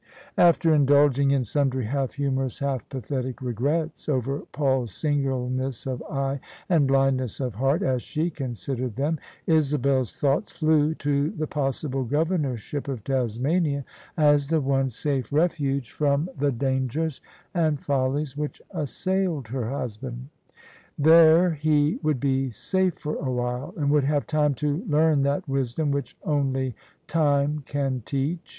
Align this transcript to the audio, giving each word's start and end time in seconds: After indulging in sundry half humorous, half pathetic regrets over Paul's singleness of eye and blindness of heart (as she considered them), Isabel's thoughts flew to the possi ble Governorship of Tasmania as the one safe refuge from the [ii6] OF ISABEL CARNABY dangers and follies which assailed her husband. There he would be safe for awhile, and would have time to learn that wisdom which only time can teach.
After 0.39 0.73
indulging 0.73 1.29
in 1.29 1.43
sundry 1.43 1.85
half 1.85 2.13
humorous, 2.13 2.57
half 2.57 2.89
pathetic 2.89 3.39
regrets 3.39 4.09
over 4.09 4.39
Paul's 4.51 4.95
singleness 4.95 5.85
of 5.85 6.01
eye 6.09 6.39
and 6.67 6.87
blindness 6.87 7.39
of 7.39 7.53
heart 7.53 7.83
(as 7.83 8.01
she 8.01 8.31
considered 8.31 8.95
them), 8.95 9.19
Isabel's 9.45 10.15
thoughts 10.15 10.51
flew 10.51 10.95
to 10.95 11.29
the 11.29 11.45
possi 11.45 11.91
ble 11.91 12.05
Governorship 12.05 12.87
of 12.87 13.03
Tasmania 13.03 13.85
as 14.17 14.47
the 14.47 14.59
one 14.59 14.89
safe 14.89 15.31
refuge 15.31 15.91
from 15.91 16.25
the 16.25 16.31
[ii6] 16.31 16.31
OF 16.31 16.33
ISABEL 16.33 16.49
CARNABY 16.49 16.65
dangers 16.65 17.21
and 17.53 17.79
follies 17.79 18.35
which 18.35 18.59
assailed 18.71 19.49
her 19.49 19.69
husband. 19.69 20.29
There 20.97 21.51
he 21.53 21.99
would 22.01 22.19
be 22.19 22.49
safe 22.49 22.95
for 22.95 23.17
awhile, 23.17 23.75
and 23.77 23.91
would 23.91 24.05
have 24.05 24.25
time 24.25 24.55
to 24.55 24.83
learn 24.89 25.21
that 25.21 25.47
wisdom 25.47 25.91
which 25.91 26.17
only 26.25 26.73
time 27.05 27.61
can 27.67 28.01
teach. 28.03 28.49